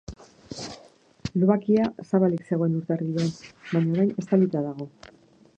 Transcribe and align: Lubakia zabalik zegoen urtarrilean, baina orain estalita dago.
Lubakia 1.41 1.91
zabalik 2.11 2.43
zegoen 2.49 2.81
urtarrilean, 2.81 3.31
baina 3.75 3.97
orain 3.99 4.13
estalita 4.25 4.69
dago. 4.71 4.93